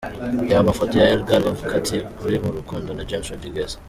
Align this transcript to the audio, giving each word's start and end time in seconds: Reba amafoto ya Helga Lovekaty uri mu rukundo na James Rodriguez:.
Reba 0.47 0.59
amafoto 0.63 0.93
ya 0.99 1.09
Helga 1.11 1.35
Lovekaty 1.43 1.97
uri 2.25 2.37
mu 2.43 2.49
rukundo 2.57 2.89
na 2.93 3.05
James 3.09 3.31
Rodriguez:. 3.33 3.71